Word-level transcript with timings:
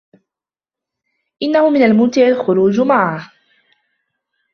إنهُ 1.43 1.69
من 1.69 1.83
الممتع 1.83 2.27
الخروج 2.27 2.79
معهُ. 2.79 3.31